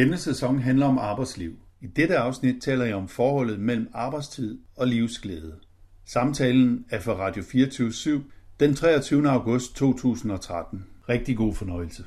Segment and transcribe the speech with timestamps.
[0.00, 1.52] Denne sæson handler om arbejdsliv.
[1.80, 5.60] I dette afsnit taler jeg om forholdet mellem arbejdstid og livsglæde.
[6.06, 8.24] Samtalen er for Radio 24
[8.60, 9.30] den 23.
[9.30, 10.86] august 2013.
[11.08, 12.02] Rigtig god fornøjelse.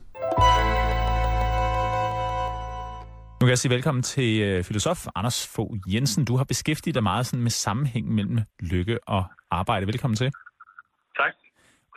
[3.42, 6.26] Nu kan jeg sige velkommen til øh, filosof Anders Fogh Jensen.
[6.26, 9.88] Du har beskæftiget dig meget sådan med sammenhæng mellem lykke og arbejde.
[9.88, 10.32] Velkommen til.
[11.18, 11.34] Tak.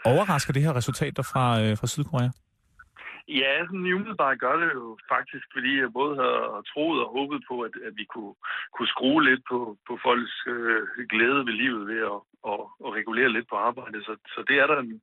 [0.05, 2.29] Overrasker det her resultat der fra, øh, fra Sydkorea?
[3.29, 7.55] Ja, sådan umiddelbart gør det jo faktisk, fordi jeg både har troet og håbet på,
[7.67, 8.35] at, at vi kunne,
[8.75, 9.59] kunne skrue lidt på,
[9.89, 12.19] på folks øh, glæde ved livet ved at,
[12.53, 14.01] og, og regulere lidt på arbejdet.
[14.09, 15.01] Så, så det er der en,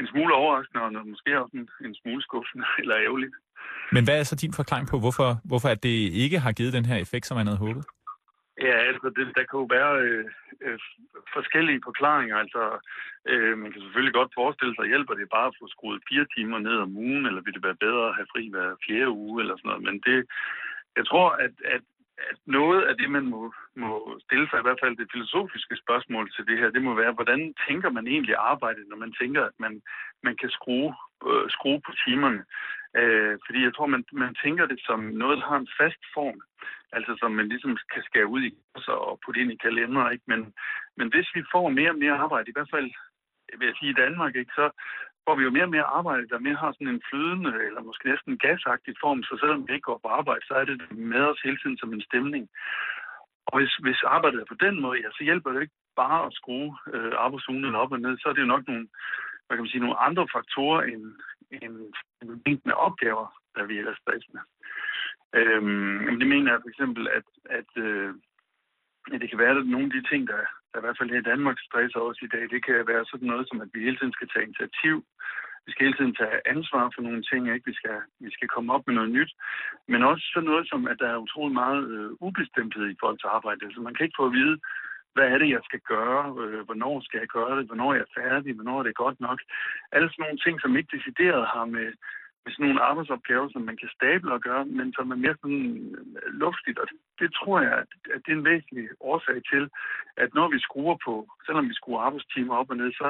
[0.00, 3.34] en smule overraskende, og måske også en, en smule skuffende eller ærgerligt.
[3.92, 6.86] Men hvad er så din forklaring på, hvorfor, hvorfor at det ikke har givet den
[6.90, 7.84] her effekt, som man havde håbet?
[8.66, 10.24] Ja, altså det, der kan jo være øh,
[10.66, 10.78] øh,
[11.36, 12.36] forskellige forklaringer.
[12.36, 12.62] Altså,
[13.30, 16.58] øh, man kan selvfølgelig godt forestille sig, hjælper det bare at få skruet fire timer
[16.58, 19.56] ned om ugen, eller vil det være bedre at have fri hver fjerde uge, eller
[19.56, 19.82] sådan noget.
[19.88, 20.18] Men det,
[20.96, 21.82] jeg tror, at, at,
[22.30, 26.24] at noget af det, man må, må stille sig, i hvert fald det filosofiske spørgsmål
[26.32, 29.56] til det her, det må være, hvordan tænker man egentlig arbejde, når man tænker, at
[29.58, 29.82] man,
[30.22, 30.94] man kan skrue,
[31.28, 32.44] øh, skrue på timerne.
[33.00, 36.40] Øh, fordi jeg tror, man, man tænker det som noget, der har en fast form.
[36.96, 38.50] Altså som man ligesom kan skære ud i
[38.88, 40.10] og putte ind i kalender.
[40.10, 40.24] Ikke?
[40.26, 40.40] Men,
[40.98, 42.90] men hvis vi får mere og mere arbejde, i hvert fald
[43.58, 44.66] vil jeg sige i Danmark, ikke, så
[45.24, 48.08] får vi jo mere og mere arbejde, der mere har sådan en flydende, eller måske
[48.08, 50.76] næsten gasagtig form, så selvom vi ikke går på arbejde, så er det
[51.12, 52.44] med os hele tiden som en stemning.
[53.46, 56.32] Og hvis, hvis arbejdet er på den måde, ja, så hjælper det ikke bare at
[56.38, 58.86] skrue øh, arbejdsugen op og ned, så er det jo nok nogle,
[59.44, 61.04] hvad kan man sige, nogle andre faktorer end,
[61.62, 61.74] end
[62.46, 64.40] mængden af opgaver, der virker stressende.
[65.38, 68.14] Øhm, det mener jeg for eksempel, at, at, øh,
[69.12, 71.22] at det kan være, at nogle af de ting, der, der i hvert fald her
[71.22, 73.96] i Danmark stresser os i dag, det kan være sådan noget som, at vi hele
[73.98, 74.96] tiden skal tage initiativ.
[75.66, 77.66] Vi skal hele tiden tage ansvar for nogle ting, ikke?
[77.70, 79.32] Vi skal, vi skal komme op med noget nyt.
[79.88, 83.34] Men også sådan noget som, at der er utrolig meget øh, ubestemthed i forhold til
[83.36, 83.64] arbejde.
[83.64, 84.56] Altså man kan ikke få at vide,
[85.14, 86.22] hvad er det, jeg skal gøre?
[86.42, 87.66] Øh, hvornår skal jeg gøre det?
[87.66, 88.54] Hvornår er jeg færdig?
[88.54, 89.38] Hvornår er det godt nok?
[89.92, 91.88] Alle sådan nogle ting, som ikke decideret har med,
[92.44, 95.66] med sådan nogle arbejdsopgaver, som man kan stable og gøre, men som er mere sådan
[95.98, 96.78] øh, luftigt.
[96.82, 99.64] Og det, det tror jeg, at, at det er en væsentlig årsag til,
[100.22, 101.14] at når vi skruer på,
[101.46, 103.08] selvom vi skruer arbejdstimer op og ned, så,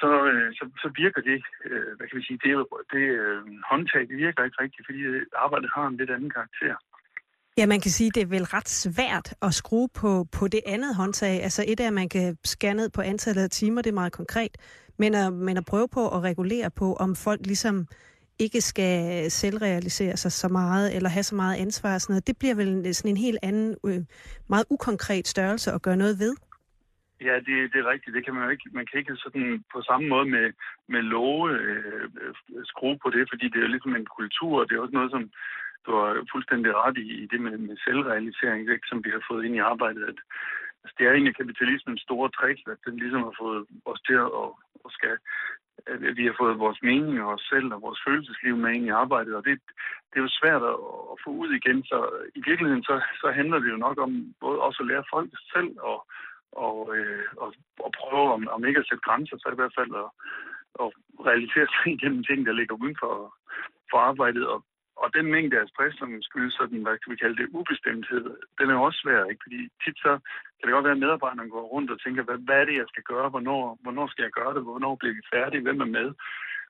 [0.00, 2.52] så, øh, så, så virker det, øh, hvad kan vi sige, det,
[2.94, 3.04] det
[3.70, 5.00] håndtag, det virker ikke rigtigt, fordi
[5.44, 6.76] arbejdet har en lidt anden karakter.
[7.58, 10.60] Ja, man kan sige, at det er vel ret svært at skrue på, på det
[10.66, 11.42] andet håndtag.
[11.42, 14.12] Altså et er, at man kan skære ned på antallet af timer, det er meget
[14.12, 14.54] konkret.
[14.98, 17.86] Men at, men at prøve på at regulere på, om folk ligesom
[18.38, 22.36] ikke skal selvrealisere sig så meget, eller have så meget ansvar og sådan noget, det
[22.38, 24.00] bliver vel sådan en helt anden, øh,
[24.48, 26.34] meget ukonkret størrelse at gøre noget ved.
[27.28, 28.14] Ja, det, det er rigtigt.
[28.16, 28.70] Det kan man jo ikke.
[28.72, 30.46] Man kan ikke sådan på samme måde med,
[30.88, 32.08] med love øh,
[32.64, 34.64] skrue på det, fordi det er jo ligesom en kultur.
[34.64, 35.24] Det er også noget, som
[35.86, 39.44] du har fuldstændig ret i, i det med, med selvrealisering, ikke, som vi har fået
[39.44, 40.02] ind i arbejdet.
[40.10, 40.18] At,
[40.82, 43.60] altså, det er egentlig kapitalismens store trick, at den ligesom har fået
[43.92, 44.48] os til at,
[44.86, 45.14] at skal,
[45.86, 48.96] at vi har fået vores mening og os selv og vores følelsesliv med ind i
[49.02, 49.60] arbejdet, og det,
[50.10, 50.76] det er jo svært at,
[51.12, 51.84] at få ud igen.
[51.84, 51.98] Så
[52.34, 55.72] i virkeligheden så, så handler det jo nok om både også at lære folk selv
[55.90, 55.98] og,
[56.52, 59.92] og, øh, og, og prøve, om, om ikke at sætte grænser, så i hvert fald
[60.02, 60.08] at,
[60.82, 60.88] at
[61.28, 63.14] realisere sig igennem ting, der ligger uden for,
[63.90, 64.46] for arbejdet.
[64.48, 64.64] Og
[64.96, 68.26] og den mængde af stress, som skyldes sådan, hvad kan vi kalde det, ubestemthed,
[68.58, 69.42] den er også svær, ikke?
[69.44, 70.12] Fordi tit så
[70.56, 72.88] kan det godt være, at medarbejderne går rundt og tænker, hvad, hvad er det, jeg
[72.88, 73.28] skal gøre?
[73.28, 74.62] Hvornår, hvornår skal jeg gøre det?
[74.62, 75.62] Hvornår bliver vi færdige?
[75.62, 76.08] Hvem er med?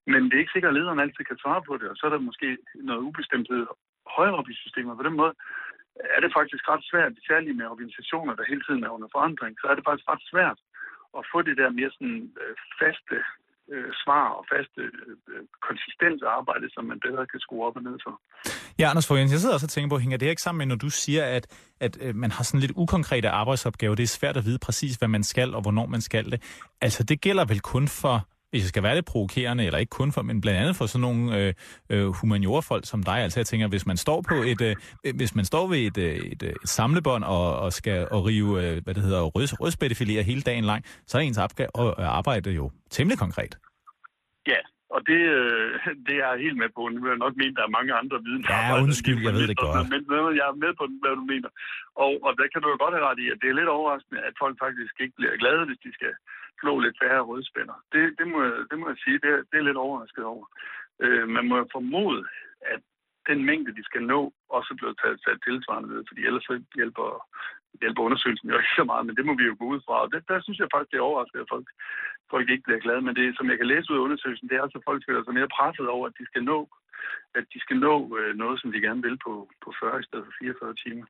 [0.06, 2.10] Men det er ikke sikkert, at lederen altid kan svare på det, og så er
[2.10, 3.66] der måske noget ubestemthed
[4.16, 4.96] højere op i systemet.
[4.96, 5.34] På den måde
[6.16, 9.66] er det faktisk ret svært, særligt med organisationer, der hele tiden er under forandring, så
[9.66, 10.58] er det faktisk ret svært
[11.18, 13.18] at få det der mere sådan øh, faste
[13.72, 14.80] øh, svar og faste,
[15.30, 18.14] øh, konsistens arbejde, som man bedre kan skrue op og ned for.
[18.78, 20.76] Ja, Anders Fogh jeg sidder også og tænker på, hænger det ikke sammen med, når
[20.76, 21.44] du siger, at,
[21.80, 25.08] at øh, man har sådan lidt ukonkrete arbejdsopgaver, det er svært at vide præcis, hvad
[25.08, 26.42] man skal og hvornår man skal det.
[26.80, 28.16] Altså, det gælder vel kun for
[28.52, 31.04] hvis jeg skal være lidt provokerende, eller ikke kun for, men blandt andet for sådan
[31.08, 31.52] nogle øh,
[31.90, 33.18] øh, som dig.
[33.24, 34.74] Altså jeg tænker, hvis man står på et, øh,
[35.20, 38.74] hvis man står ved et, øh, et, et samlebånd og, og skal og rive, øh,
[38.84, 41.38] hvad det hedder, rød, rødspættefiléer hele dagen lang, så er ens
[42.18, 43.52] arbejde jo temmelig konkret.
[44.52, 44.60] Ja,
[44.94, 45.68] og det, øh,
[46.06, 46.82] det er jeg helt med på.
[46.92, 48.42] Nu vil jeg nok mene, at der er mange andre viden.
[48.52, 49.88] Ja, undskyld, jeg ved det godt.
[49.94, 50.00] Men
[50.40, 51.50] jeg er med på, hvad du mener.
[52.04, 54.18] Og, og der kan du jo godt have ret i, at det er lidt overraskende,
[54.28, 56.12] at folk faktisk ikke bliver glade, hvis de skal
[56.62, 57.76] slå lidt færre rødspænder.
[57.92, 58.38] Det, det, må,
[58.70, 60.46] det må jeg sige, det, det er lidt overrasket over.
[61.04, 62.20] Øh, man må formode,
[62.74, 62.82] at
[63.28, 64.20] den mængde, de skal nå,
[64.56, 67.06] også er blevet taget, taget tilsvarende ved, fordi ellers så hjælper
[67.80, 69.94] hjælper undersøgelsen jo ikke så meget, men det må vi jo gå ud fra.
[70.04, 71.68] Og det, der synes jeg faktisk, det er overraskende, at folk,
[72.32, 73.02] folk ikke bliver glade.
[73.06, 75.22] Men det, som jeg kan læse ud af undersøgelsen, det er altså, at folk føler
[75.24, 76.58] sig mere presset over, at de skal nå,
[77.38, 79.32] at de skal nå øh, noget, som de gerne vil på,
[79.64, 81.06] på 40 i stedet for 44 timer.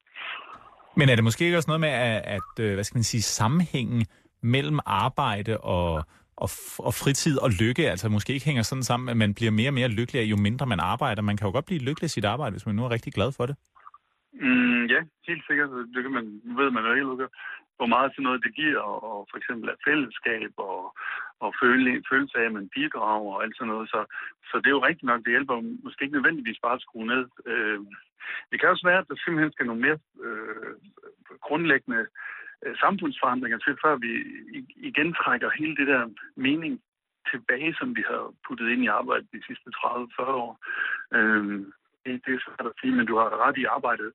[0.98, 3.22] Men er det måske ikke også noget med, at, at øh, hvad skal man sige,
[3.40, 4.02] sammenhængen
[4.42, 6.04] mellem arbejde og,
[6.36, 6.48] og,
[6.78, 9.74] og fritid og lykke, altså måske ikke hænger sådan sammen, at man bliver mere og
[9.74, 11.22] mere lykkelig, jo mindre man arbejder.
[11.22, 13.32] Man kan jo godt blive lykkelig i sit arbejde, hvis man nu er rigtig glad
[13.36, 13.56] for det.
[14.32, 15.70] Mm, ja, helt sikkert.
[15.94, 16.26] Det kan man,
[16.58, 17.28] ved man jo ikke,
[17.76, 20.78] hvor meget til noget det giver, og, og for eksempel af fællesskab og,
[21.44, 23.88] og føle, følelse af, at man bidrager og alt sådan noget.
[23.94, 24.00] Så,
[24.48, 27.24] så det er jo rigtigt nok, det hjælper måske ikke nødvendigvis bare at skrue ned.
[27.50, 27.80] Øh,
[28.50, 30.72] det kan også være, at der simpelthen skal nogle mere øh,
[31.46, 32.02] grundlæggende
[32.84, 34.10] samfundsforandringer til, før vi
[34.88, 36.02] igen trækker hele det der
[36.36, 36.80] mening
[37.30, 40.52] tilbage, som vi har puttet ind i arbejdet de sidste 30-40 år.
[41.16, 41.44] Øh,
[42.04, 44.12] det, det er svært at sige, men du har ret i arbejdet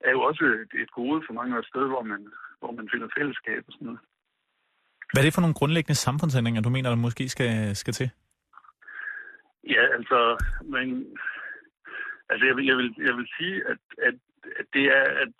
[0.00, 2.28] er jo også et, et gode for mange af steder, hvor man,
[2.60, 4.00] hvor man finder fællesskab og sådan noget.
[5.12, 8.10] Hvad er det for nogle grundlæggende samfundsændringer, du mener, der måske skal, skal til?
[9.74, 10.18] Ja, altså,
[10.62, 10.86] men,
[12.30, 14.14] altså jeg, vil, jeg, vil, jeg vil sige, at, at,
[14.60, 15.32] at det er, at,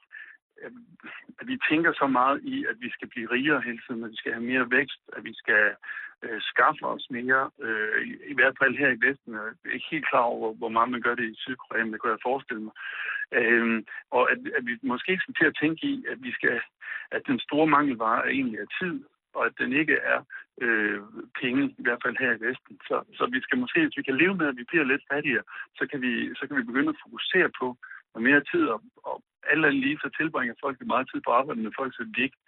[1.41, 4.17] at vi tænker så meget i, at vi skal blive rigere hele tiden, at vi
[4.17, 5.65] skal have mere vækst, at vi skal
[6.23, 9.35] øh, skaffe os mere, øh, i, i hvert fald her i Vesten.
[9.35, 12.03] Jeg er ikke helt klar over, hvor meget man gør det i Sydkorea, men det
[12.03, 12.75] kan jeg forestille mig.
[13.39, 16.61] Øh, og at, at vi måske ikke skal til at tænke i, at vi skal,
[17.11, 20.21] at den store mangelvare egentlig er tid, og at den ikke er
[20.65, 21.01] øh,
[21.41, 22.75] penge, i hvert fald her i Vesten.
[22.89, 25.45] Så, så vi skal måske, hvis vi kan leve med, at vi bliver lidt fattigere,
[25.79, 27.77] så kan vi, så kan vi begynde at fokusere på
[28.15, 29.23] og mere tid, og, og
[29.53, 32.39] alt andet lige, så tilbringer folk meget tid på arbejde med folk, så de ikke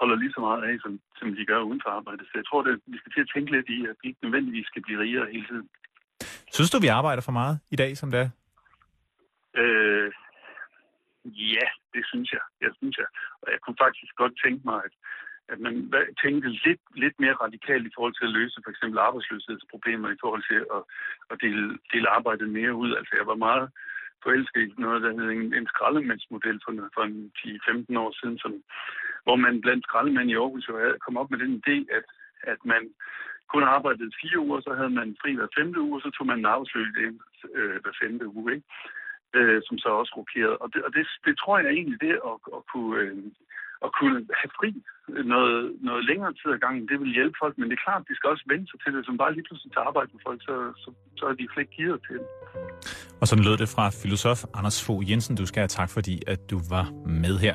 [0.00, 2.22] holder lige så meget af, som, som de gør uden for arbejde.
[2.24, 4.66] Så jeg tror, at vi skal til at tænke lidt i, at vi ikke nødvendigvis
[4.66, 5.68] skal blive rigere hele tiden.
[6.56, 8.30] Synes du, vi arbejder for meget i dag, som det er?
[9.60, 10.12] Øh,
[11.24, 12.44] ja, det synes jeg.
[12.60, 13.08] Jeg synes jeg.
[13.42, 14.94] Og jeg kunne faktisk godt tænke mig, at,
[15.52, 15.74] at man
[16.22, 20.42] tænkte lidt, lidt mere radikalt i forhold til at løse for eksempel arbejdsløshedsproblemer i forhold
[20.50, 20.82] til at,
[21.30, 22.90] at dele, dele arbejdet mere ud.
[22.98, 23.66] Altså jeg var meget
[24.22, 27.04] forelsket i noget, der hedder en, en skraldemandsmodel for, for
[27.94, 28.52] 10-15 år siden, som,
[29.24, 30.74] hvor man blandt skraldemænd i Aarhus jo
[31.04, 32.06] kom op med den idé, at,
[32.52, 32.82] at man
[33.52, 36.38] kun arbejdede fire uger, så havde man fri hver femte uge, og så tog man
[36.38, 37.18] en arbejdsløs ind
[37.58, 38.66] øh, hver femte uge, ikke?
[39.38, 40.56] Øh, som så også rokerede.
[40.62, 43.00] Og det, og det, det tror jeg egentlig, det at, at kunne...
[43.00, 43.16] Øh,
[43.84, 44.70] at kunne have fri
[45.34, 45.58] noget,
[45.88, 47.54] noget længere tid ad gangen, det vil hjælpe folk.
[47.58, 49.00] Men det er klart, at de skal også vende sig til det.
[49.06, 50.88] Som bare lige pludselig tager arbejde med folk, så, så,
[51.18, 52.28] så er de slet ikke givet til det.
[53.20, 55.36] Og sådan lød det fra filosof Anders Fogh Jensen.
[55.36, 56.86] Du skal have tak, fordi at du var
[57.22, 57.54] med her.